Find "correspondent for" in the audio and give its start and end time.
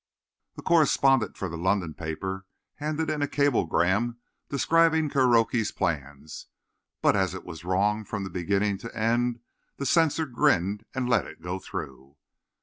0.63-1.47